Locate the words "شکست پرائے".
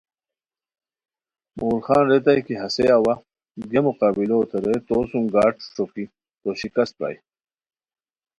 6.61-7.17